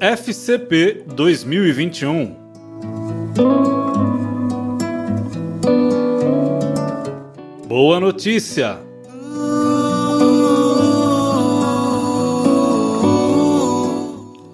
[0.00, 2.34] FCP 2021
[7.68, 8.78] Boa notícia!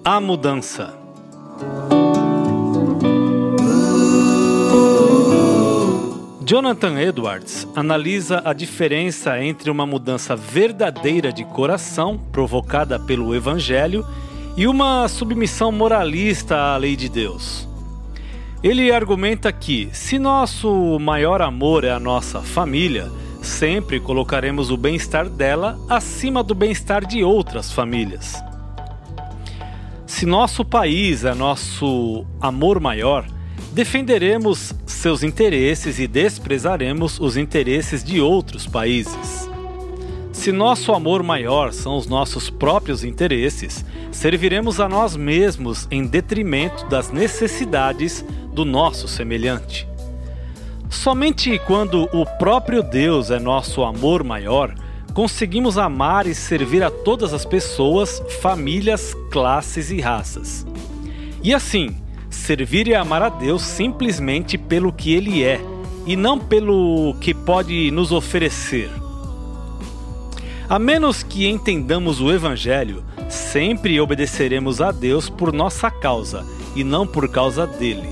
[0.03, 0.93] A mudança.
[6.45, 14.05] Jonathan Edwards analisa a diferença entre uma mudança verdadeira de coração, provocada pelo Evangelho,
[14.57, 17.67] e uma submissão moralista à lei de Deus.
[18.63, 23.07] Ele argumenta que, se nosso maior amor é a nossa família,
[23.39, 28.35] sempre colocaremos o bem-estar dela acima do bem-estar de outras famílias.
[30.07, 33.27] Se nosso país é nosso amor maior,
[33.73, 39.36] defenderemos seus interesses e desprezaremos os interesses de outros países.
[40.47, 43.83] Se nosso amor maior são os nossos próprios interesses,
[44.13, 48.23] serviremos a nós mesmos em detrimento das necessidades
[48.53, 49.85] do nosso semelhante.
[50.89, 54.73] Somente quando o próprio Deus é nosso amor maior,
[55.13, 60.65] conseguimos amar e servir a todas as pessoas, famílias, classes e raças.
[61.43, 61.93] E assim,
[62.29, 65.59] servir e amar a Deus simplesmente pelo que Ele é
[66.05, 68.89] e não pelo que pode nos oferecer.
[70.69, 77.07] A menos que entendamos o Evangelho, sempre obedeceremos a Deus por nossa causa e não
[77.07, 78.09] por causa dele.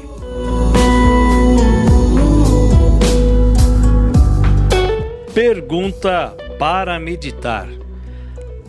[5.33, 7.67] Pergunta para meditar: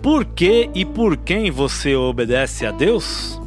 [0.03, 3.41] Por que e por quem você obedece a Deus?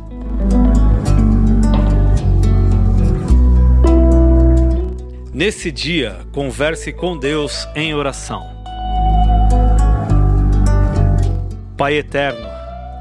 [5.34, 8.58] Nesse dia, converse com Deus em oração.
[11.80, 12.45] Pai eterno,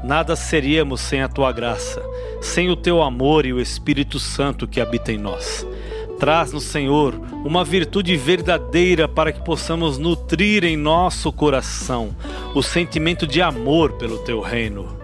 [0.05, 2.01] nada seríamos sem a tua graça,
[2.39, 5.67] sem o teu amor e o Espírito Santo que habita em nós.
[6.17, 12.15] Traz-nos, Senhor, uma virtude verdadeira para que possamos nutrir em nosso coração
[12.55, 14.97] o sentimento de amor pelo teu reino.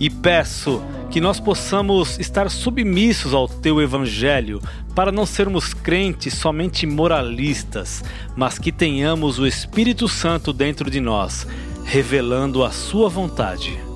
[0.00, 4.58] E peço que nós possamos estar submissos ao teu evangelho,
[4.94, 8.02] para não sermos crentes somente moralistas,
[8.34, 11.46] mas que tenhamos o Espírito Santo dentro de nós,
[11.84, 13.91] revelando a sua vontade.